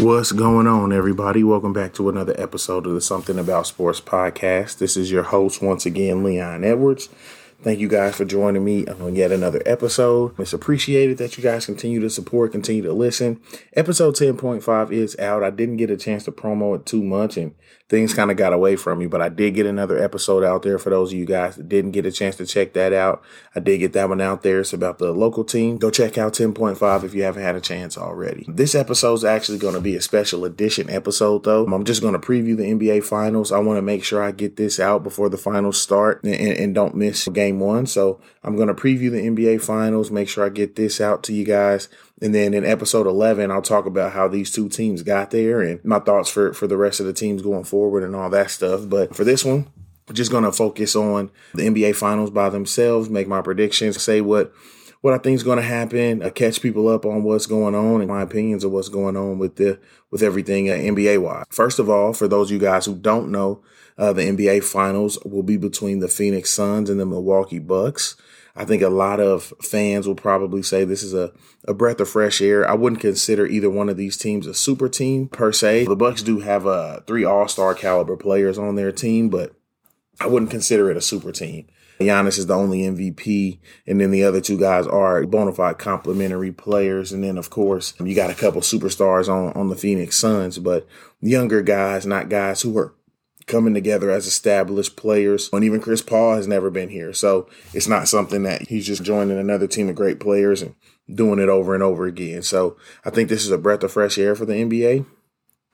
[0.00, 1.44] What's going on, everybody?
[1.44, 4.78] Welcome back to another episode of the Something About Sports podcast.
[4.78, 7.10] This is your host, once again, Leon Edwards.
[7.62, 10.38] Thank you guys for joining me on yet another episode.
[10.40, 13.38] It's appreciated that you guys continue to support, continue to listen.
[13.74, 15.44] Episode 10.5 is out.
[15.44, 17.54] I didn't get a chance to promo it too much and
[17.90, 20.78] things kind of got away from me, but I did get another episode out there
[20.78, 23.20] for those of you guys that didn't get a chance to check that out.
[23.54, 24.60] I did get that one out there.
[24.60, 25.76] It's about the local team.
[25.76, 28.46] Go check out 10.5 if you haven't had a chance already.
[28.48, 31.66] This episode is actually going to be a special edition episode though.
[31.66, 33.50] I'm just going to preview the NBA finals.
[33.50, 36.52] I want to make sure I get this out before the finals start and, and,
[36.52, 37.86] and don't miss game one.
[37.86, 41.32] So I'm going to preview the NBA finals, make sure I get this out to
[41.32, 41.88] you guys.
[42.22, 45.84] And then in episode 11, I'll talk about how these two teams got there and
[45.84, 48.88] my thoughts for, for the rest of the teams going forward and all that stuff.
[48.88, 49.70] But for this one,
[50.12, 54.52] just going to focus on the NBA finals by themselves, make my predictions, say what
[55.00, 58.00] what I think is going to happen, uh, catch people up on what's going on
[58.00, 59.78] and my opinions of what's going on with the
[60.10, 61.46] with everything uh, NBA wise.
[61.50, 63.62] First of all, for those of you guys who don't know,
[64.00, 68.16] uh, the NBA finals will be between the Phoenix Suns and the Milwaukee Bucks.
[68.56, 71.32] I think a lot of fans will probably say this is a,
[71.68, 72.68] a breath of fresh air.
[72.68, 75.84] I wouldn't consider either one of these teams a super team per se.
[75.84, 79.54] The Bucks do have uh, three All Star caliber players on their team, but
[80.18, 81.66] I wouldn't consider it a super team.
[82.00, 86.50] Giannis is the only MVP, and then the other two guys are bona fide complementary
[86.50, 87.12] players.
[87.12, 90.86] And then, of course, you got a couple superstars on, on the Phoenix Suns, but
[91.20, 92.94] younger guys, not guys who are
[93.50, 95.50] coming together as established players.
[95.52, 97.12] And even Chris Paul has never been here.
[97.12, 100.74] So it's not something that he's just joining another team of great players and
[101.12, 102.42] doing it over and over again.
[102.42, 105.04] So I think this is a breath of fresh air for the NBA.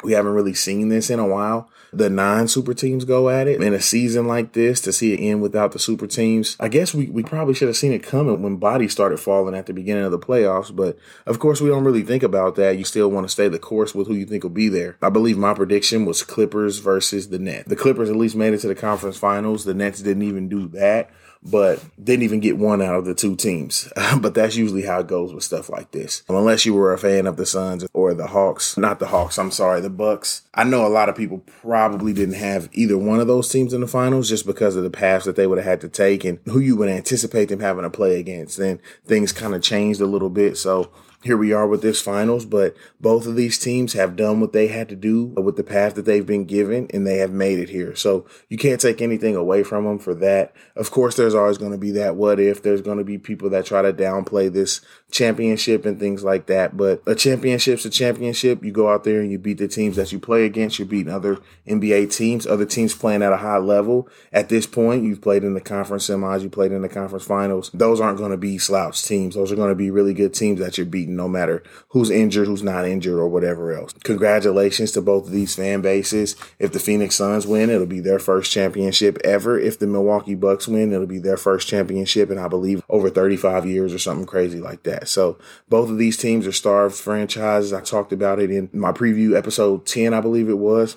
[0.05, 1.71] We haven't really seen this in a while.
[1.93, 5.21] The nine super teams go at it in a season like this to see it
[5.21, 6.57] end without the super teams.
[6.61, 9.65] I guess we, we probably should have seen it coming when bodies started falling at
[9.65, 10.75] the beginning of the playoffs.
[10.75, 12.77] But of course, we don't really think about that.
[12.77, 14.99] You still want to stay the course with who you think will be there.
[15.01, 17.69] I believe my prediction was Clippers versus the Nets.
[17.69, 19.65] The Clippers at least made it to the conference finals.
[19.65, 21.11] The Nets didn't even do that
[21.51, 23.93] but didn't even get one out of the two teams.
[24.21, 26.23] but that's usually how it goes with stuff like this.
[26.29, 29.51] Unless you were a fan of the Suns or the Hawks, not the Hawks, I'm
[29.51, 30.43] sorry, the Bucks.
[30.55, 33.81] I know a lot of people probably didn't have either one of those teams in
[33.81, 36.39] the finals just because of the paths that they would have had to take and
[36.47, 38.59] who you would anticipate them having to play against.
[38.59, 40.57] Then things kind of changed a little bit.
[40.57, 40.91] So
[41.23, 44.69] here we are with this finals, but both of these teams have done what they
[44.69, 47.69] had to do with the path that they've been given and they have made it
[47.69, 47.97] here.
[47.97, 50.55] So you can't take anything away from them for that.
[50.77, 52.63] Of course, there's always going to be that what if.
[52.63, 56.77] There's going to be people that try to downplay this championship and things like that.
[56.77, 58.63] But a championship's a championship.
[58.63, 60.79] You go out there and you beat the teams that you play against.
[60.79, 64.09] You're beating other NBA teams, other teams playing at a high level.
[64.33, 67.71] At this point, you've played in the conference semis, you played in the conference finals.
[67.75, 69.35] Those aren't going to be slouch teams.
[69.35, 72.47] Those are going to be really good teams that you're beating no matter who's injured,
[72.47, 73.93] who's not injured, or whatever else.
[74.05, 76.37] Congratulations to both of these fan bases.
[76.59, 79.59] If the Phoenix Suns win, it'll be their first championship ever.
[79.59, 83.67] If the Milwaukee Bucks win, it'll be their first championship and I believe, over 35
[83.67, 85.09] years or something crazy like that.
[85.09, 87.73] So both of these teams are starved franchises.
[87.73, 90.97] I talked about it in my preview episode 10, I believe it was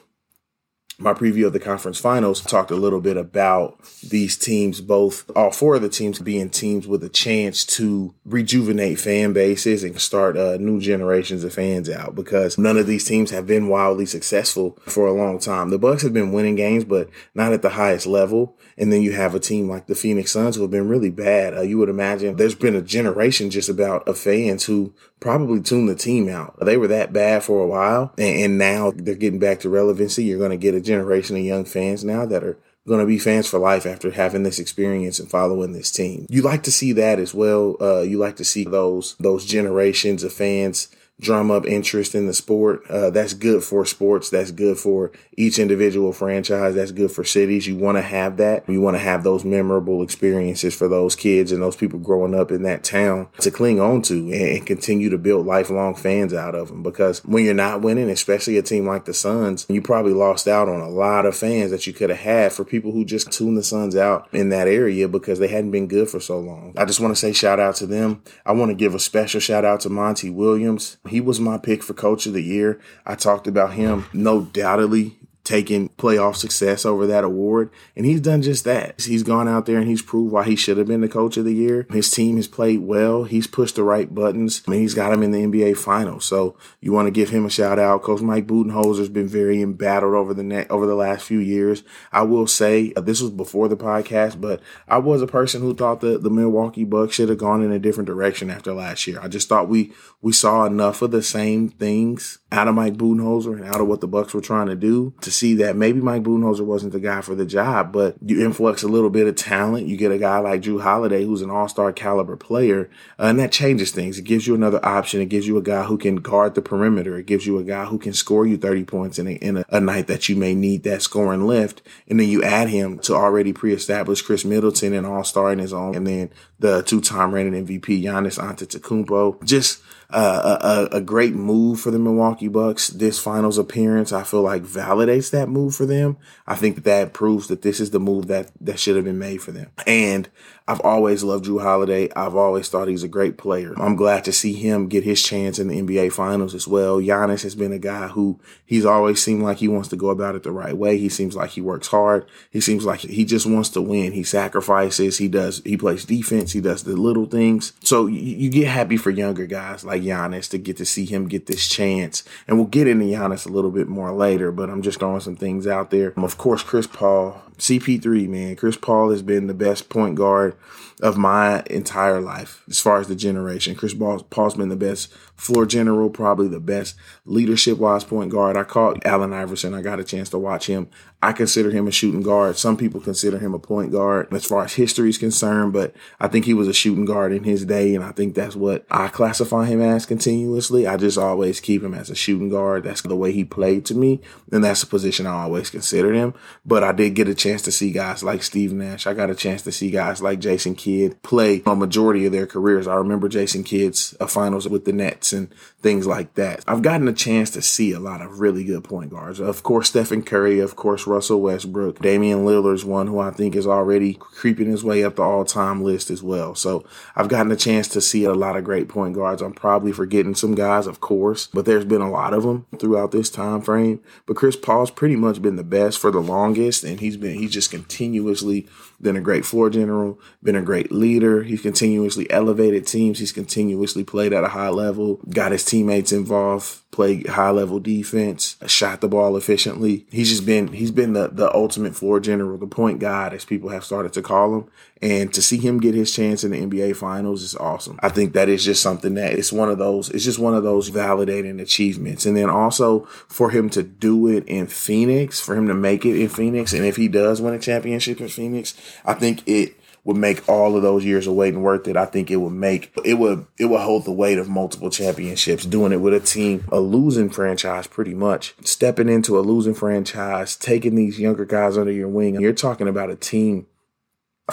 [1.00, 5.52] my preview of the conference finals talked a little bit about these teams, both all
[5.52, 10.38] four of the teams being teams with a chance to rejuvenate fan bases and start
[10.38, 14.78] uh, new generations of fans out because none of these teams have been wildly successful
[14.88, 15.70] for a long time.
[15.70, 18.58] The Bucks have been winning games, but not at the highest level.
[18.78, 21.58] And then you have a team like the Phoenix Suns who have been really bad.
[21.58, 25.86] Uh, you would imagine there's been a generation just about of fans who probably tune
[25.86, 26.58] the team out.
[26.60, 30.24] They were that bad for a while, and, and now they're getting back to relevancy.
[30.24, 32.58] You're going to get a generation of young fans now that are
[32.88, 36.26] going to be fans for life after having this experience and following this team.
[36.30, 37.78] You like to see that as well.
[37.80, 40.88] Uh, you like to see those those generations of fans
[41.20, 42.84] drum up interest in the sport.
[42.90, 44.30] Uh, that's good for sports.
[44.30, 46.76] That's good for each individual franchise.
[46.76, 47.68] That's good for cities.
[47.68, 48.68] You want to have that.
[48.68, 52.52] You want to have those memorable experiences for those kids and those people growing up
[52.52, 56.70] in that town to cling on to and continue to build lifelong fans out of
[56.70, 56.84] them.
[56.84, 60.70] Because when you're not winning, especially a team like the Suns, you probably lost out
[60.70, 63.56] on a lot of fans that you could have had for people who just tune
[63.56, 66.74] the Suns out in that area because they hadn't been good for so long.
[66.78, 68.24] I just want to say shout out to them.
[68.46, 70.98] I want to give a special shout out to Monty Williams.
[71.10, 72.80] He was my pick for coach of the year.
[73.06, 75.19] I talked about him no doubtedly
[75.50, 77.72] taking playoff success over that award.
[77.96, 79.02] And he's done just that.
[79.02, 81.46] He's gone out there and he's proved why he should have been the coach of
[81.46, 81.88] the year.
[81.90, 83.24] His team has played well.
[83.24, 84.62] He's pushed the right buttons.
[84.68, 86.26] I mean, he's got him in the NBA finals.
[86.26, 88.04] So you want to give him a shout out.
[88.04, 91.82] Coach Mike Budenholzer has been very embattled over the net over the last few years.
[92.12, 95.74] I will say uh, this was before the podcast, but I was a person who
[95.74, 99.20] thought that the Milwaukee Bucks should have gone in a different direction after last year.
[99.20, 103.54] I just thought we we saw enough of the same things out of Mike Budenholzer
[103.54, 106.24] and out of what the Bucks were trying to do to see that maybe Mike
[106.24, 109.88] Budenholzer wasn't the guy for the job, but you influx a little bit of talent.
[109.88, 113.52] You get a guy like Jrue Holiday, who's an all-star caliber player, uh, and that
[113.52, 114.20] changes things.
[114.20, 115.22] It gives you another option.
[115.22, 117.18] It gives you a guy who can guard the perimeter.
[117.18, 119.66] It gives you a guy who can score you 30 points in a, in a,
[119.70, 121.82] a night that you may need that scoring lift.
[122.08, 125.96] And then you add him to already pre-established Khris Middleton, an all-star in his own,
[125.96, 129.44] and then the two-time reigning MVP Giannis Antetokounmpo.
[129.44, 132.90] Just uh, a, a great move for the Milwaukee Bucks.
[132.90, 136.18] This finals appearance, I feel like validates that move for them.
[136.48, 139.20] I think that that proves that this is the move that, that should have been
[139.20, 139.72] made for them.
[139.86, 140.30] And
[140.70, 142.12] I've always loved Jrue Holiday.
[142.16, 143.74] I've always thought he's a great player.
[143.78, 147.00] I'm glad to see him get his chance in the NBA finals as well.
[147.00, 150.36] Giannis has been a guy who he's always seemed like he wants to go about
[150.36, 151.00] it the right way.
[151.00, 152.28] He seems like he works hard.
[152.52, 154.12] He seems like he just wants to win.
[154.12, 155.18] He sacrifices.
[155.18, 156.52] He does, he plays defense.
[156.52, 157.74] He does the little things.
[157.82, 161.48] So you, get happy for younger guys like Giannis to get to see him get
[161.48, 162.24] this chance.
[162.48, 165.36] And we'll get into Giannis a little bit more later, but I'm just throwing some
[165.36, 166.14] things out there.
[166.16, 168.56] Of course, Chris Paul, CP3, man.
[168.56, 170.56] Chris Paul has been the best point guard
[171.02, 173.76] of my entire life as far as the generation.
[173.76, 178.58] Chris Paul's been the best floor general, probably the best leadership wise point guard.
[178.58, 179.74] I caught Allen Iverson.
[179.74, 180.90] I got a chance to watch him.
[181.22, 182.58] I consider him a shooting guard.
[182.58, 186.30] Some people consider him a point guard as far as history is concerned, but I
[186.30, 187.94] think he was a shooting guard in his day.
[187.94, 190.88] And I think that's what I classify him as continuously.
[190.88, 192.84] I just always keep him as a shooting guard.
[192.84, 194.22] That's the way he played to me.
[194.52, 196.34] And that's the position I always considered him.
[196.66, 199.06] But I did get a chance to see guys like Steve Nash.
[199.06, 200.89] I got a chance to see guys like Jason Kidd
[201.22, 202.88] play a majority of their careers.
[202.88, 206.64] I remember Jason Kidd's uh, finals with the Nets and things like that.
[206.68, 209.40] I've gotten a chance to see a lot of really good point guards.
[209.40, 212.00] Of course, Stephen Curry, of course, Russell Westbrook.
[212.00, 215.84] Damian Lillard's one who I think is already creeping his way up the all time
[215.84, 216.56] list as well.
[216.56, 219.42] So I've gotten a chance to see a lot of great point guards.
[219.42, 223.12] I'm probably forgetting some guys, of course, but there's been a lot of them throughout
[223.12, 224.02] this time frame.
[224.26, 227.52] But Chris Paul's pretty much been the best for the longest, and he's been he's
[227.52, 228.68] just continuously
[229.02, 231.44] been a great floor general, been a great leader.
[231.44, 233.20] He's continuously elevated teams.
[233.20, 238.58] He's continuously played at a high level, got his teammates involved, played high level defense,
[238.68, 240.06] shot the ball efficiently.
[240.12, 243.70] He's just been he's been the the ultimate floor general, the point guard as people
[243.70, 244.66] have started to call him.
[245.02, 247.98] And to see him get his chance in the NBA finals is awesome.
[248.04, 250.64] I think that is just something that it's one of those, it's just one of
[250.64, 252.26] those validating achievements.
[252.26, 256.20] And then also for him to do it in Phoenix, for him to make it
[256.20, 256.74] in Phoenix.
[256.74, 258.74] And if he does win a championship in Phoenix,
[259.06, 261.98] I think it would make all of those years of waiting worth it.
[261.98, 265.66] I think it would make it would it would hold the weight of multiple championships.
[265.66, 270.56] Doing it with a team, a losing franchise, pretty much stepping into a losing franchise,
[270.56, 272.40] taking these younger guys under your wing.
[272.40, 273.68] You're talking about a team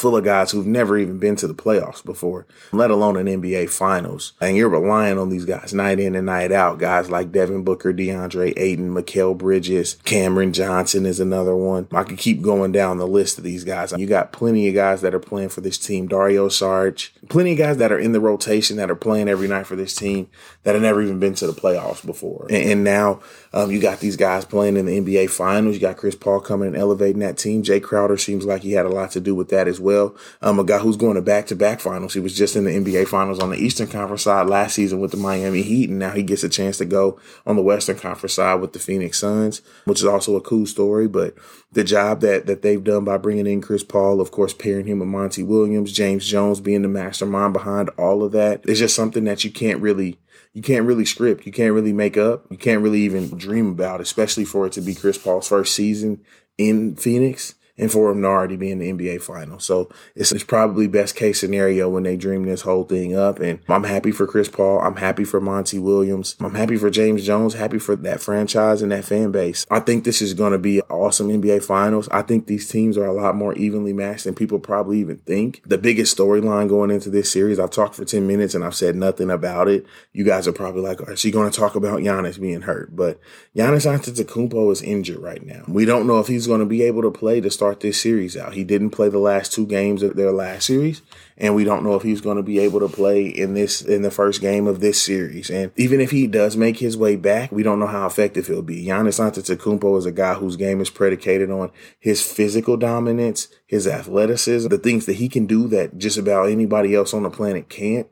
[0.01, 3.71] full of guys who've never even been to the playoffs before, let alone an NBA
[3.71, 4.33] finals.
[4.41, 6.79] And you're relying on these guys night in and night out.
[6.79, 11.89] Guys like Devin Booker, DeAndre Ayton, Mikal Bridges, Cameron Johnson is another one.
[11.93, 13.93] I could keep going down the list of these guys.
[13.97, 16.09] You got plenty of guys that are playing for this team.
[16.09, 19.67] Dario Šarić, plenty of guys that are in the rotation that are playing every night
[19.67, 20.29] for this team
[20.63, 22.47] that have never even been to the playoffs before.
[22.51, 23.21] And, and now
[23.53, 25.77] um, you got these guys playing in the NBA finals.
[25.77, 27.63] You got Chris Paul coming and elevating that team.
[27.63, 30.17] Jay Crowder seems like he had a lot to do with that as well well.
[30.43, 32.13] Um, a guy who's going to back to back finals.
[32.13, 35.13] He was just in the NBA finals on the Eastern Conference side last season with
[35.13, 38.35] the Miami Heat, and now he gets a chance to go on the Western Conference
[38.35, 41.07] side with the Phoenix Suns, which is also a cool story.
[41.07, 41.37] But
[41.71, 44.99] the job that that they've done by bringing in Chris Paul, of course, pairing him
[44.99, 49.25] with Monty Williams, James Jones being the mastermind behind all of that, is just something
[49.25, 50.19] that you can't really
[50.57, 51.45] you can't really script.
[51.45, 52.47] You can't really make up.
[52.51, 56.23] You can't really even dream about, especially for it to be Chris Paul's first season
[56.57, 59.59] in Phoenix and for him to already be in the NBA final.
[59.59, 63.39] So it's, it's probably best case scenario when they dream this whole thing up.
[63.39, 64.81] And I'm happy for Chris Paul.
[64.81, 66.37] I'm happy for Monty Williams.
[66.41, 67.55] I'm happy for James Jones.
[67.55, 69.67] Happy for that franchise and that fan base.
[69.71, 72.09] I think this is going to be awesome NBA finals.
[72.11, 75.63] I think these teams are a lot more evenly matched than people probably even think.
[75.67, 78.97] The biggest storyline going into this series, I've talked for 10 minutes and I've said
[78.97, 79.85] nothing about it.
[80.13, 82.97] You guys are probably like, is she going to talk about Giannis being hurt?
[82.97, 83.21] But
[83.55, 85.65] Giannis Antetokounmpo is injured right now.
[85.69, 88.01] We don't know if he's going to be able to play to start start this
[88.01, 88.55] series out.
[88.55, 91.03] He didn't play the last two games of their last series,
[91.37, 94.03] and we don't know if he's going to be able to play in this in
[94.03, 95.51] the first game of this series.
[95.51, 98.63] And even if he does make his way back, we don't know how effective he'll
[98.63, 98.87] be.
[98.87, 104.69] Giannis Antetokounmpo is a guy whose game is predicated on his physical dominance, his athleticism,
[104.69, 108.07] the things that he can do that just about anybody else on the planet can't.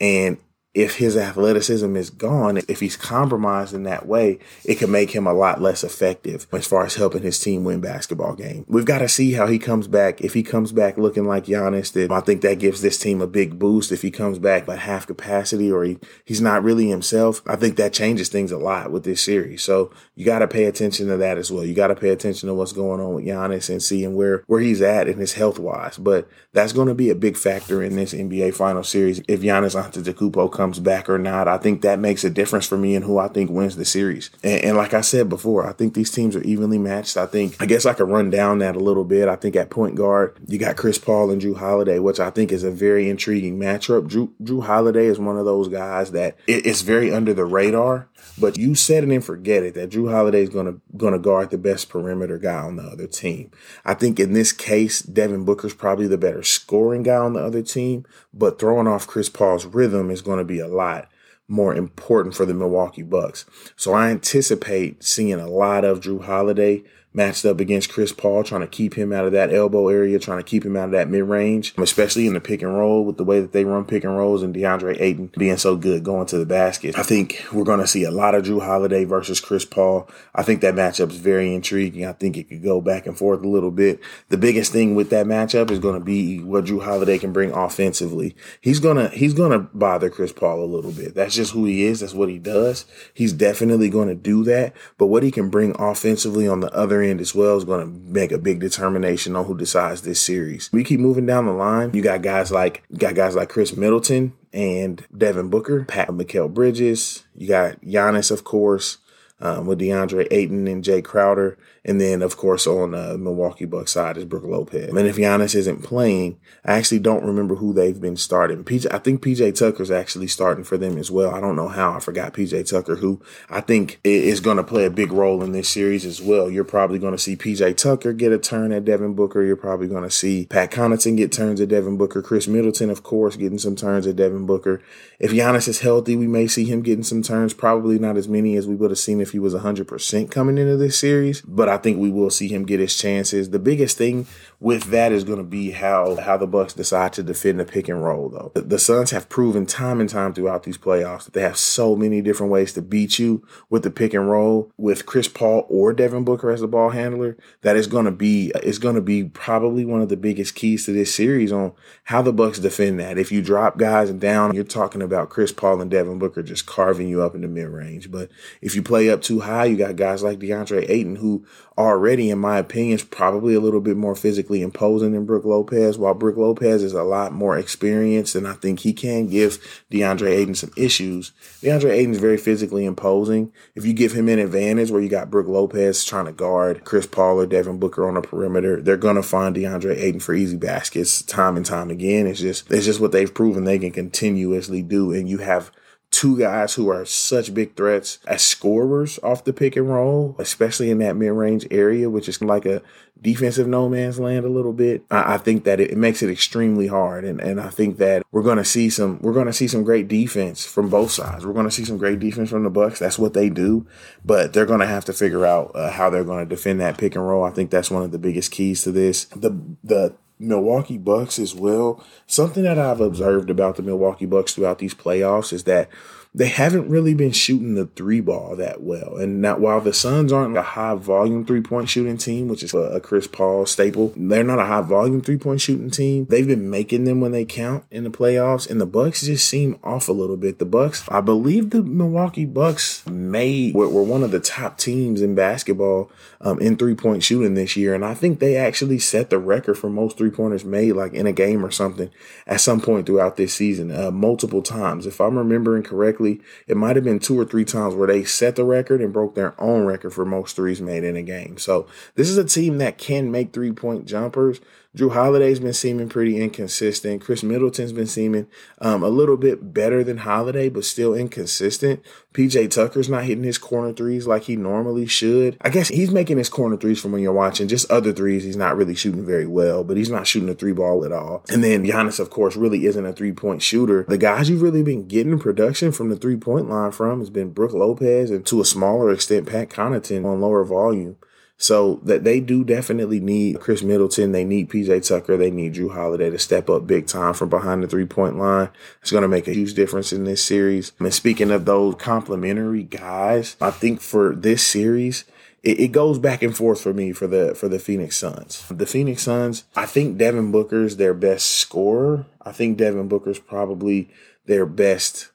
[0.00, 0.38] And
[0.72, 5.26] if his athleticism is gone, if he's compromised in that way, it can make him
[5.26, 8.64] a lot less effective as far as helping his team win basketball game.
[8.68, 10.20] We've got to see how he comes back.
[10.20, 13.26] If he comes back looking like Giannis, then I think that gives this team a
[13.26, 13.90] big boost.
[13.90, 17.76] If he comes back at half capacity or he, he's not really himself, I think
[17.76, 19.62] that changes things a lot with this series.
[19.62, 21.64] So you got to pay attention to that as well.
[21.64, 24.60] You got to pay attention to what's going on with Giannis and seeing where, where
[24.60, 25.98] he's at in his health wise.
[25.98, 29.20] But that's going to be a big factor in this NBA final series.
[29.26, 31.48] If Giannis Antetokounmpo comes back or not.
[31.48, 34.30] I think that makes a difference for me and who I think wins the series.
[34.42, 37.16] And, and, like I said before, I think these teams are evenly matched.
[37.16, 39.28] I think, I guess I could run down that a little bit.
[39.28, 42.52] I think at point guard, you got Chris Paul and Jrue Holiday, which I think
[42.52, 44.08] is a very intriguing matchup.
[44.08, 48.08] Drew, Jrue Holiday is one of those guys that it, it's very under the radar,
[48.38, 51.18] but you set it and forget it that Jrue Holiday is going to going to
[51.18, 53.50] guard the best perimeter guy on the other team.
[53.84, 57.62] I think in this case, Devin Booker's probably the better scoring guy on the other
[57.62, 61.08] team, but throwing off Chris Paul's rhythm is going to be a lot
[61.48, 63.44] more important for the Milwaukee Bucks.
[63.76, 68.60] So I anticipate seeing a lot of Jrue Holiday matched up against Chris Paul, trying
[68.60, 71.08] to keep him out of that elbow area, trying to keep him out of that
[71.08, 73.84] mid range, um, especially in the pick and roll with the way that they run
[73.84, 76.96] pick and rolls and DeAndre Ayton being so good going to the basket.
[76.96, 80.08] I think we're going to see a lot of Jrue Holiday versus Chris Paul.
[80.34, 82.06] I think that matchup is very intriguing.
[82.06, 84.00] I think it could go back and forth a little bit.
[84.28, 87.50] The biggest thing with that matchup is going to be what Jrue Holiday can bring
[87.50, 88.36] offensively.
[88.60, 91.14] He's going to, he's going to bother Chris Paul a little bit.
[91.14, 92.00] That's just who he is.
[92.00, 92.86] That's what he does.
[93.14, 94.74] He's definitely going to do that.
[94.96, 98.32] But what he can bring offensively on the other as well is going to make
[98.32, 100.68] a big determination on who decides this series.
[100.72, 101.92] We keep moving down the line.
[101.94, 107.24] You got guys like got guys like Khris Middleton and Devin Booker, Pat Mikal Bridges.
[107.34, 108.98] You got Giannis, of course
[109.40, 111.58] um, with DeAndre Ayton and Jay Crowder.
[111.84, 114.90] And then, of course, on the Milwaukee Bucks side is Brook Lopez.
[114.90, 118.64] And if Giannis isn't playing, I actually don't remember who they've been starting.
[118.64, 121.34] PJ, I think PJ Tucker's actually starting for them as well.
[121.34, 121.92] I don't know how.
[121.94, 125.52] I forgot PJ Tucker, who I think is going to play a big role in
[125.52, 126.50] this series as well.
[126.50, 129.42] You're probably going to see PJ Tucker get a turn at Devin Booker.
[129.42, 132.20] You're probably going to see Pat Connaughton get turns at Devin Booker.
[132.20, 134.82] Khris Middleton, of course, getting some turns at Devin Booker.
[135.18, 137.54] If Giannis is healthy, we may see him getting some turns.
[137.54, 140.76] Probably not as many as we would have seen if he was 100% coming into
[140.76, 143.50] this series, but I think we will see him get his chances.
[143.50, 144.26] The biggest thing
[144.60, 147.88] with that is going to be how how the Bucks decide to defend the pick
[147.88, 148.52] and roll though.
[148.54, 151.96] The, the Suns have proven time and time throughout these playoffs that they have so
[151.96, 155.92] many different ways to beat you with the pick and roll with Chris Paul or
[155.92, 157.36] Devin Booker as the ball handler.
[157.62, 160.84] That is going to be is going to be probably one of the biggest keys
[160.84, 161.72] to this series on
[162.04, 163.18] how the Bucks defend that.
[163.18, 167.08] If you drop guys down, you're talking about Chris Paul and Devin Booker just carving
[167.08, 168.10] you up in the mid range.
[168.10, 171.46] But if you play up too high, you got guys like DeAndre Ayton who
[171.78, 175.98] already, in my opinion, is probably a little bit more physically imposing than Brook Lopez.
[175.98, 180.30] While Brook Lopez is a lot more experienced, and I think he can give DeAndre
[180.30, 181.32] Ayton some issues.
[181.62, 183.52] DeAndre Ayton is very physically imposing.
[183.74, 187.06] If you give him an advantage where you got Brook Lopez trying to guard Chris
[187.06, 191.22] Paul or Devin Booker on the perimeter, they're gonna find DeAndre Ayton for easy baskets
[191.22, 192.26] time and time again.
[192.26, 195.70] It's just it's just what they've proven they can continuously do, and you have
[196.10, 200.90] two guys who are such big threats as scorers off the pick and roll, especially
[200.90, 202.82] in that mid range area, which is like a
[203.22, 205.04] defensive no man's land a little bit.
[205.10, 207.24] I, I think that it, it, makes it extremely hard.
[207.24, 210.64] And, and I think that we're gonna see some we're gonna see some great defense
[210.64, 211.46] from both sides.
[211.46, 212.98] We're gonna see some great defense from the Bucks.
[212.98, 213.86] That's what they do.
[214.24, 217.26] But they're gonna have to figure out uh, how they're gonna defend that pick and
[217.26, 217.44] roll.
[217.44, 219.26] I think that's one of the biggest keys to this.
[219.26, 219.50] The
[219.84, 222.02] the Milwaukee Bucks as well.
[222.26, 225.88] Something that I've observed about the Milwaukee Bucks throughout these playoffs is that
[226.32, 229.16] they haven't really been shooting the three ball that well.
[229.16, 232.72] And now, while the Suns aren't a high volume three point shooting team, which is
[232.72, 236.26] a, Chris Paul staple, they're not a high volume three point shooting team.
[236.26, 239.78] They've been making them when they count in the playoffs, and the Bucks just seem
[239.82, 240.60] off a little bit.
[240.60, 245.22] The Bucks, I believe, the Milwaukee Bucks made were, were one of the top teams
[245.22, 249.30] in basketball um, in three point shooting this year, and I think they actually set
[249.30, 252.08] the record for most three pointers made, like in a game or something,
[252.46, 255.06] at some point throughout this season, uh, multiple times.
[255.06, 258.24] If I'm remembering correctly correctly, it might have been two or three times where they
[258.24, 261.58] set the record and broke their own record for most threes made in a game.
[261.58, 264.60] So this is a team that can make three point jumpers.
[264.96, 267.22] Jrue Holiday's been seeming pretty inconsistent.
[267.22, 268.48] Khris Middleton's been seeming
[268.80, 272.04] um, a little bit better than Holiday, but still inconsistent.
[272.34, 275.56] PJ Tucker's not hitting his corner threes like he normally should.
[275.60, 277.68] I guess he's making his corner threes from when you're watching.
[277.68, 280.72] Just other threes, he's not really shooting very well, but he's not shooting a three
[280.72, 281.44] ball at all.
[281.50, 284.04] And then Giannis, of course, really isn't a three point shooter.
[284.08, 287.52] The guys you've really been getting production from the three point line from has been
[287.52, 291.16] Brook Lopez and to a smaller extent, Pat Connaughton on lower volume.
[291.60, 294.32] So that they do definitely need Khris Middleton.
[294.32, 295.36] They need PJ Tucker.
[295.36, 298.70] They need Jrue Holiday to step up big time from behind the three point line.
[299.02, 300.92] It's going to make a huge difference in this series.
[300.98, 305.26] And speaking of those complementary guys, I think for this series,
[305.62, 308.66] it, it, goes back and forth for me for the for the Phoenix Suns.
[308.70, 312.24] The Phoenix Suns, I think Devin Booker's their best scorer.
[312.40, 314.08] I think Devin Booker's probably
[314.46, 315.30] their best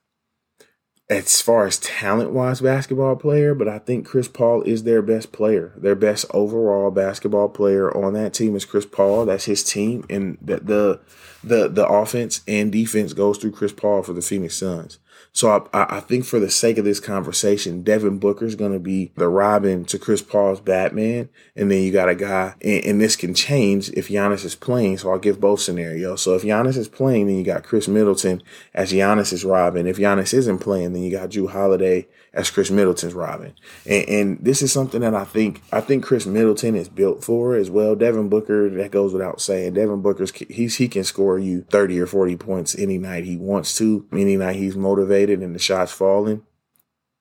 [1.07, 5.31] as far as talent wise basketball player, but I think Chris Paul is their best
[5.31, 5.71] player.
[5.77, 9.25] Their best overall basketball player on that team is Chris Paul.
[9.25, 10.99] That's his team, and the the
[11.43, 14.97] the, the offense and defense goes through Chris Paul for the Phoenix Suns.
[15.35, 18.79] So I, I think for the sake of this conversation, Devin Booker is going to
[18.79, 21.27] be the Robin to Chris Paul's Batman.
[21.57, 24.97] And then you got a guy, and, and, this can change if Giannis is playing.
[24.97, 26.21] So I'll give both scenarios.
[26.21, 28.41] So if Giannis is playing, then you got Khris Middleton
[28.73, 29.87] as Giannis is Robin.
[29.87, 33.53] If Giannis isn't playing, then you got Jrue Holiday as Khris Middleton's Robin.
[33.85, 37.55] And, and, this is something that I think I think Khris Middleton is built for
[37.55, 37.95] as well.
[37.95, 39.73] Devin Booker, that goes without saying.
[39.73, 43.75] Devin Booker's he's he can score you 30 or 40 points any night he wants
[43.77, 46.43] to, any night he's motivated and the shots falling.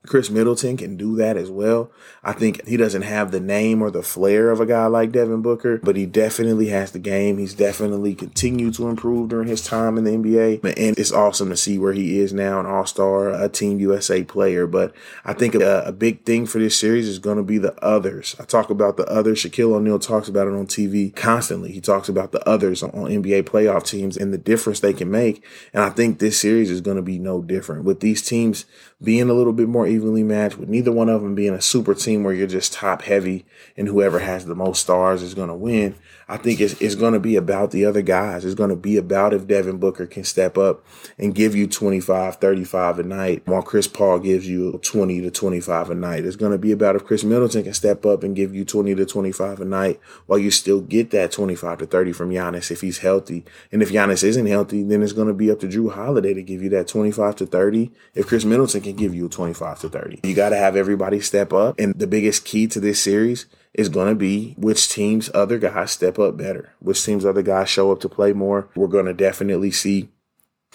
[0.07, 1.91] Khris Middleton can do that as well.
[2.23, 5.41] I think he doesn't have the name or the flair of a guy like Devin
[5.41, 7.39] Booker, but he definitely has the game.
[7.39, 10.65] He's definitely continued to improve during his time in the NBA.
[10.77, 14.23] And it's awesome to see where he is now, an all star, a Team USA
[14.25, 14.67] player.
[14.67, 14.95] But
[15.25, 18.37] I think a, a big thing for this series is going to be the others.
[18.39, 19.43] I talk about the others.
[19.43, 21.73] Shaquille O'Neal talks about it on TV constantly.
[21.73, 25.11] He talks about the others on, on NBA playoff teams and the difference they can
[25.11, 25.43] make.
[25.73, 28.67] And I think this series is going to be no different with these teams
[29.03, 31.95] being a little bit more evenly matched, with neither one of them being a super
[31.95, 33.47] team where you're just top heavy
[33.77, 35.95] and whoever has the most stars is going to win.
[36.29, 38.45] I think it's, it's going to be about the other guys.
[38.45, 40.85] It's going to be about if Devin Booker can step up
[41.19, 45.91] and give you 25, 35 a night, while Chris Paul gives you 20 to 25
[45.91, 46.25] a night.
[46.25, 48.95] It's going to be about if Khris Middleton can step up and give you 20
[48.95, 52.81] to 25 a night, while you still get that 25 to 30 from Giannis if
[52.81, 53.45] he's healthy.
[53.71, 56.43] And if Giannis isn't healthy, then it's going to be up to Jrue Holiday to
[56.43, 57.91] give you that 25 to 30.
[58.15, 61.53] If Khris Middleton can give you 25 to 30, you got to have everybody step
[61.53, 61.79] up.
[61.79, 65.91] And the biggest key to this series is going to be which teams other guys
[65.91, 68.69] step up better, which teams other guys show up to play more.
[68.75, 70.09] We're going to definitely see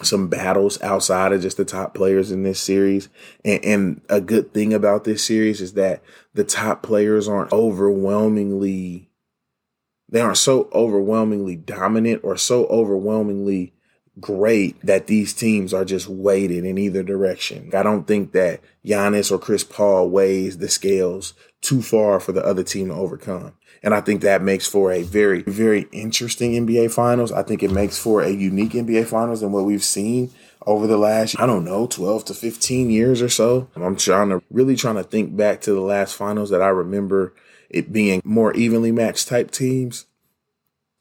[0.02, 3.10] some battles outside of just the top players in this series.
[3.44, 6.02] And, and, a good thing about this series is that
[6.34, 9.10] the top players aren't overwhelmingly,
[10.08, 13.74] they aren't so overwhelmingly dominant or so overwhelmingly
[14.20, 17.72] great that these teams are just weighted in either direction.
[17.74, 22.46] I don't think that Giannis or Chris Paul weighs the scales too far for the
[22.46, 23.54] other team to overcome.
[23.82, 27.32] And I think that makes for a very, very interesting NBA Finals.
[27.32, 30.32] I think it makes for a unique NBA Finals than what we've seen
[30.66, 33.70] over the last, I don't know, 12 to 15 years or so.
[33.76, 37.34] I'm trying to really trying to think back to the last finals that I remember
[37.70, 40.06] it being more evenly matched type teams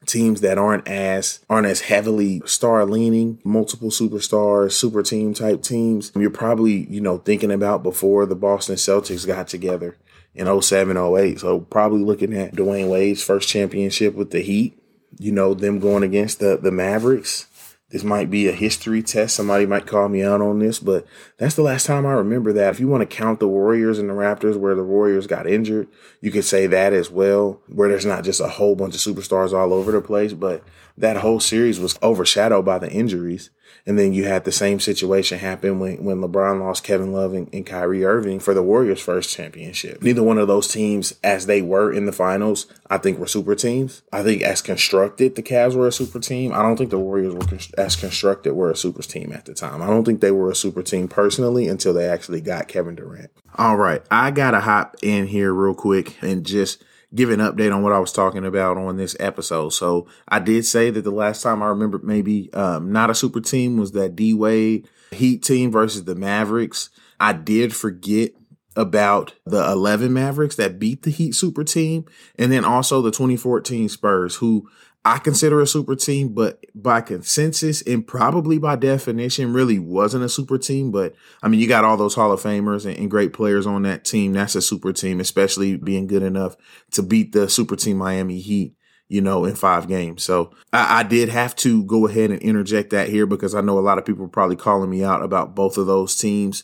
[0.08, 6.12] teams that aren't as aren't as heavily star leaning, multiple superstars, super team type teams.
[6.16, 9.96] You're probably, you know, thinking about before the Boston Celtics got together
[10.34, 11.40] in 07, 08.
[11.40, 14.80] So probably looking at Dwyane Wade's first championship with the Heat,
[15.18, 17.47] you know, them going against the the Mavericks
[17.90, 19.34] this might be a history test.
[19.34, 21.06] Somebody might call me out on this, but
[21.38, 22.74] that's the last time I remember that.
[22.74, 25.88] If you want to count the Warriors and the Raptors where the Warriors got injured,
[26.20, 29.54] you could say that as well, where there's not just a whole bunch of superstars
[29.54, 30.62] all over the place, but
[30.98, 33.48] that whole series was overshadowed by the injuries.
[33.88, 37.48] And then you had the same situation happen when, when LeBron lost Kevin Love and,
[37.54, 40.02] and Kyrie Irving for the Warriors' first championship.
[40.02, 43.54] Neither one of those teams, as they were in the finals, I think were super
[43.54, 44.02] teams.
[44.12, 46.52] I think as constructed, the Cavs were a super team.
[46.52, 49.80] I don't think the Warriors were as constructed were a super team at the time.
[49.80, 53.30] I don't think they were a super team personally until they actually got Kevin Durant.
[53.54, 57.82] All right, I gotta hop in here real quick and just give an update on
[57.82, 59.70] what I was talking about on this episode.
[59.70, 63.40] So I did say that the last time I remember maybe um, not a super
[63.40, 66.90] team was that D Wade Heat team versus the Mavericks.
[67.18, 68.32] I did forget
[68.76, 72.04] about the 11 Mavericks that beat the Heat super team
[72.38, 74.68] and then also the 2014 Spurs who
[75.08, 80.28] I consider a super team, but by consensus and probably by definition, really wasn't a
[80.28, 80.90] super team.
[80.90, 83.84] But I mean, you got all those Hall of Famers and, and, great players on
[83.84, 84.34] that team.
[84.34, 86.56] That's a super team, especially being good enough
[86.90, 88.74] to beat the super team Miami Heat
[89.08, 90.22] you know, in five games.
[90.22, 93.78] So I, I, did have to go ahead and interject that here because I know
[93.78, 96.62] a lot of people are probably calling me out about both of those teams,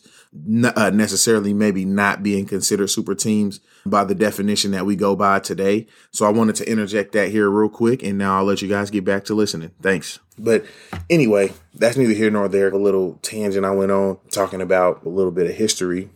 [0.63, 5.39] uh, necessarily maybe not being considered super teams by the definition that we go by
[5.39, 5.87] today.
[6.11, 8.91] So I wanted to interject that here real quick, and now I'll let you guys
[8.91, 9.71] get back to listening.
[9.81, 10.19] Thanks.
[10.37, 10.65] But
[11.09, 12.69] anyway, that's neither here nor there.
[12.69, 16.09] A little tangent I went on talking about a little bit of history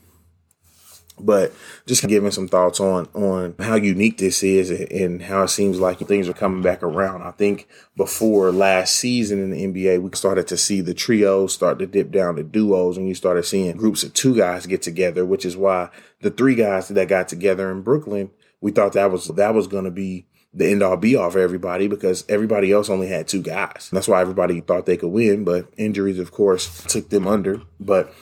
[1.19, 1.53] but
[1.86, 5.99] just giving some thoughts on on how unique this is and how it seems like
[5.99, 7.21] things are coming back around.
[7.23, 11.79] I think before last season in the NBA, we started to see the trios start
[11.79, 15.25] to dip down to duos, and you started seeing groups of two guys get together,
[15.25, 15.89] which is why
[16.21, 19.86] the three guys that got together in Brooklyn, we thought that was that was going
[19.86, 23.41] to be the end all be all for everybody because everybody else only had two
[23.41, 23.89] guys.
[23.91, 27.62] That's why everybody thought they could win, but injuries, of course, took them under.
[27.79, 28.13] But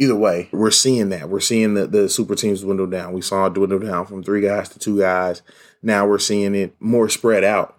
[0.00, 1.28] either way, we're seeing that.
[1.28, 3.12] We're seeing the, the super teams dwindle down.
[3.12, 5.42] We saw it dwindle down from three guys to two guys.
[5.82, 7.76] Now we're seeing it more spread out.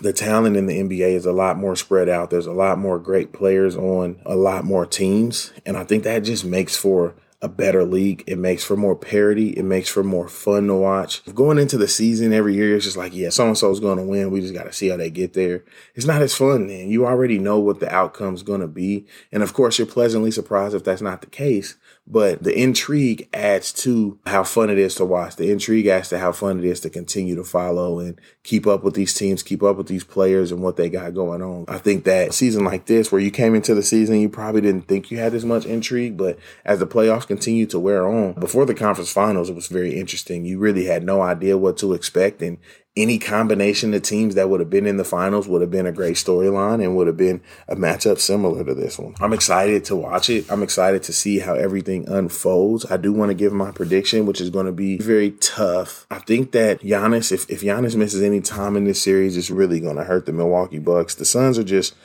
[0.00, 2.30] The talent in the NBA is a lot more spread out.
[2.30, 5.52] There's a lot more great players on a lot more teams.
[5.64, 7.14] And I think that just makes for
[7.44, 8.24] a better league.
[8.26, 9.50] It makes for more parity.
[9.50, 11.22] It makes for more fun to watch.
[11.34, 13.98] Going into the season every year, it's just like, yeah, so and so is going
[13.98, 14.30] to win.
[14.30, 15.62] We just got to see how they get there.
[15.94, 16.88] It's not as fun then.
[16.88, 19.06] You already know what the outcome's going to be.
[19.30, 21.76] And of course, you're pleasantly surprised if that's not the case.
[22.06, 25.36] But the intrigue adds to how fun it is to watch.
[25.36, 28.84] The intrigue adds to how fun it is to continue to follow and keep up
[28.84, 31.64] with these teams, keep up with these players and what they got going on.
[31.66, 34.86] I think that season like this, where you came into the season, you probably didn't
[34.86, 38.66] think you had as much intrigue, but as the playoffs continue to wear on, before
[38.66, 40.44] the conference finals, it was very interesting.
[40.44, 42.42] You really had no idea what to expect.
[42.42, 42.58] And
[42.96, 45.92] any combination of teams that would have been in the finals would have been a
[45.92, 49.14] great storyline and would have been a matchup similar to this one.
[49.20, 50.50] I'm excited to watch it.
[50.50, 52.86] I'm excited to see how everything unfolds.
[52.90, 56.06] I do want to give my prediction, which is going to be very tough.
[56.08, 59.80] I think that Giannis, if, if Giannis misses any time in this series, it's really
[59.80, 61.16] going to hurt the Milwaukee Bucks.
[61.16, 61.96] The Suns are just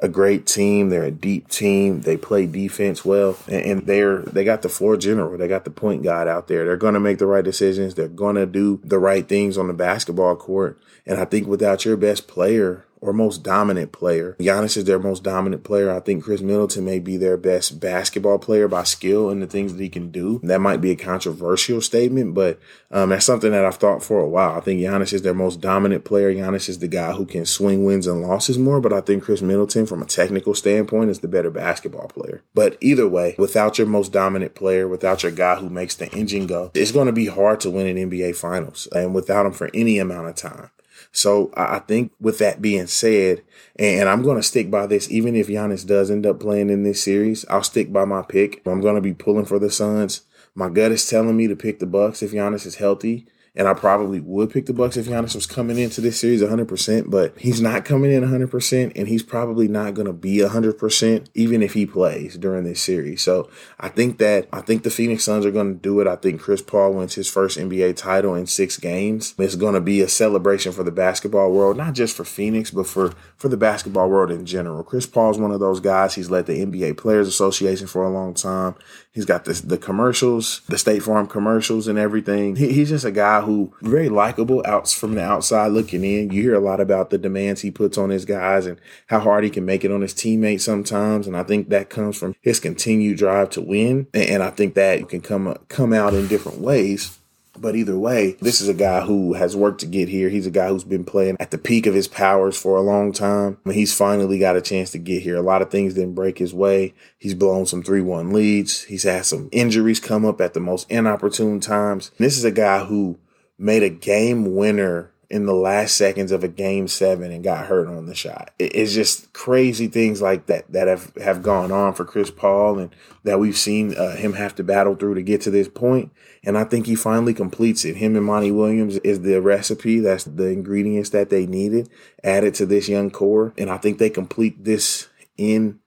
[0.00, 0.90] a great team.
[0.90, 2.02] They're a deep team.
[2.02, 5.36] They play defense well, and, they're they got the floor general.
[5.36, 6.64] They got the point guard out there.
[6.64, 7.94] They're going to make the right decisions.
[7.94, 10.78] They're going to do the right things on the basketball court.
[11.06, 14.36] And I think without your best player, or most dominant player.
[14.40, 15.90] Giannis is their most dominant player.
[15.90, 19.72] I think Khris Middleton may be their best basketball player by skill and the things
[19.72, 20.40] that he can do.
[20.42, 22.58] That might be a controversial statement, but
[22.90, 24.56] um, that's something that I've thought for a while.
[24.56, 26.32] I think Giannis is their most dominant player.
[26.32, 29.42] Giannis is the guy who can swing wins and losses more, but I think Khris
[29.42, 32.42] Middleton, from a technical standpoint, is the better basketball player.
[32.54, 36.46] But either way, without your most dominant player, without your guy who makes the engine
[36.46, 39.70] go, it's going to be hard to win an NBA Finals and without him for
[39.74, 40.70] any amount of time.
[41.12, 43.42] So I think with that being said,
[43.76, 46.82] and I'm going to stick by this, even if Giannis does end up playing in
[46.82, 48.62] this series, I'll stick by my pick.
[48.66, 50.22] I'm going to be pulling for the Suns.
[50.54, 53.26] My gut is telling me to pick the Bucks if Giannis is healthy
[53.58, 57.10] and I probably would pick the Bucks if Giannis was coming into this series 100%,
[57.10, 61.60] but he's not coming in 100%, and he's probably not going to be 100% even
[61.60, 63.20] if he plays during this series.
[63.20, 66.06] So I think that I think the Phoenix Suns are going to do it.
[66.06, 69.34] I think Chris Paul wins his first NBA title in six games.
[69.38, 72.86] It's going to be a celebration for the basketball world, not just for Phoenix, but
[72.86, 74.84] for for the basketball world in general.
[74.84, 76.14] Chris Paul is one of those guys.
[76.14, 78.76] He's led the NBA Players Association for a long time.
[79.18, 82.54] He's got the the commercials, the State Farm commercials, and everything.
[82.54, 86.30] He, he's just a guy who very likable out from the outside looking in.
[86.30, 89.42] You hear a lot about the demands he puts on his guys and how hard
[89.42, 91.26] he can make it on his teammates sometimes.
[91.26, 94.06] And I think that comes from his continued drive to win.
[94.14, 97.17] And I think that can come come out in different ways.
[97.60, 100.28] But either way, this is a guy who has worked to get here.
[100.28, 103.12] He's a guy who's been playing at the peak of his powers for a long
[103.12, 103.58] time.
[103.64, 105.36] I mean, he's finally got a chance to get here.
[105.36, 106.94] A lot of things didn't break his way.
[107.18, 108.84] He's blown some 3 1 leads.
[108.84, 112.10] He's had some injuries come up at the most inopportune times.
[112.18, 113.18] This is a guy who
[113.58, 117.86] made a game winner in the last seconds of a game seven and got hurt
[117.86, 118.50] on the shot.
[118.58, 122.94] It's just crazy things like that that have, have gone on for Chris Paul and
[123.24, 126.12] that we've seen uh, him have to battle through to get to this point.
[126.44, 127.96] And I think he finally completes it.
[127.96, 130.00] Him and Monty Williams is the recipe.
[130.00, 131.90] That's the ingredients that they needed
[132.24, 133.52] added to this young core.
[133.58, 135.78] And I think they complete this in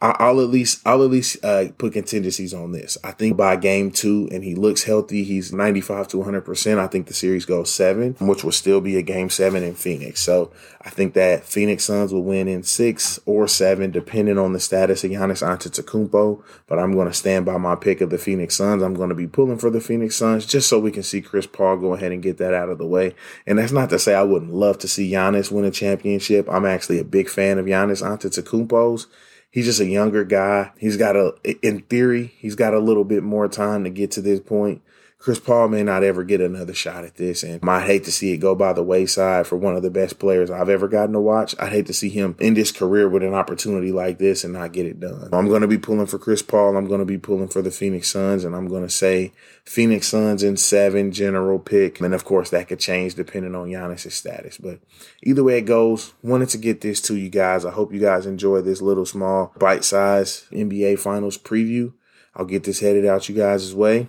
[0.00, 2.96] I'll at least I'll at least uh, put contingencies on this.
[3.02, 6.78] I think by game two, and he looks healthy, he's 95 to 100 percent.
[6.78, 10.20] I think the series goes seven, which will still be a game seven in Phoenix.
[10.20, 14.60] So I think that Phoenix Suns will win in six or seven, depending on the
[14.60, 16.44] status of Giannis Antetokounmpo.
[16.68, 18.84] But I'm going to stand by my pick of the Phoenix Suns.
[18.84, 21.48] I'm going to be pulling for the Phoenix Suns just so we can see Chris
[21.48, 23.16] Paul go ahead and get that out of the way.
[23.48, 26.48] And that's not to say I wouldn't love to see Giannis win a championship.
[26.48, 29.08] I'm actually a big fan of Giannis Antetokounmpo's
[29.50, 30.72] he's just a younger guy.
[30.78, 34.20] He's got a, in theory, he's got a little bit more time to get to
[34.20, 34.82] this point.
[35.18, 38.32] Chris Paul may not ever get another shot at this, and I hate to see
[38.32, 41.20] it go by the wayside for one of the best players I've ever gotten to
[41.20, 41.56] watch.
[41.58, 44.72] I'd hate to see him end his career with an opportunity like this and not
[44.72, 45.30] get it done.
[45.32, 46.76] I'm going to be pulling for Chris Paul.
[46.76, 49.32] I'm going to be pulling for the Phoenix Suns, and I'm going to say
[49.64, 52.00] Phoenix Suns in seven general pick.
[52.00, 54.56] And of course, that could change depending on Giannis' status.
[54.56, 54.78] But
[55.24, 57.64] either way it goes, wanted to get this to you guys.
[57.64, 61.92] I hope you guys enjoy this little small bite size NBA Finals preview.
[62.36, 64.08] I'll get this headed out you guys' way.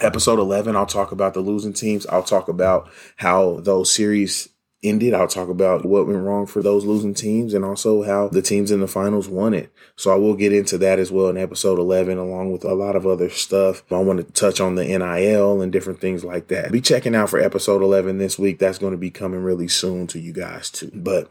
[0.00, 2.06] Episode 11, I'll talk about the losing teams.
[2.06, 4.48] I'll talk about how those series
[4.82, 5.14] ended.
[5.14, 8.70] I'll talk about what went wrong for those losing teams and also how the teams
[8.70, 9.72] in the finals won it.
[9.96, 12.96] So I will get into that as well in episode 11, along with a lot
[12.96, 13.82] of other stuff.
[13.90, 16.70] I want to touch on the NIL and different things like that.
[16.70, 18.58] Be checking out for episode 11 this week.
[18.58, 20.90] That's going to be coming really soon to you guys too.
[20.94, 21.30] But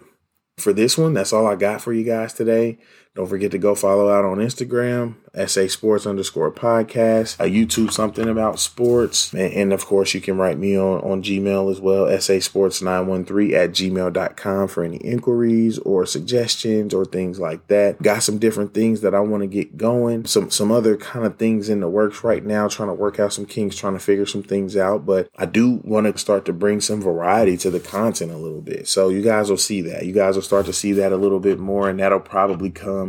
[0.58, 2.80] for this one, that's all I got for you guys today.
[3.16, 5.14] Don't forget to go follow out on Instagram,
[5.48, 9.32] SA Sports underscore podcast, a YouTube something about sports.
[9.34, 12.82] And, and, of course, you can write me on, on Gmail as well, SA Sports
[12.82, 18.02] 913 at gmail.com for any inquiries or suggestions or things like that.
[18.02, 20.26] Got some different things that I want to get going.
[20.26, 23.34] Some, some other kind of things in the works right now, trying to work out
[23.34, 25.06] some kinks, trying to figure some things out.
[25.06, 28.62] But I do want to start to bring some variety to the content a little
[28.62, 28.88] bit.
[28.88, 30.08] So you guys will see that.
[30.08, 33.03] You guys will start to see that a little bit more, and that'll probably come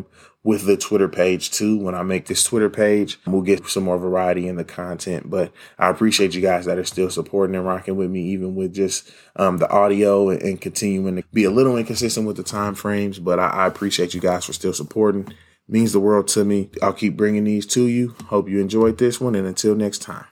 [0.44, 1.78] with the Twitter page too.
[1.78, 5.30] When I make this Twitter page, we'll get some more variety in the content.
[5.30, 8.74] But I appreciate you guys that are still supporting and rocking with me, even with
[8.74, 12.74] just um, the audio and, and, continuing to be a little inconsistent with the time
[12.74, 13.18] frames.
[13.18, 15.32] But I, I appreciate you guys for still supporting.
[15.66, 16.68] Means the world to me.
[16.82, 18.14] I'll keep bringing these to you.
[18.26, 20.26] Hope you enjoyed this one, and until next time.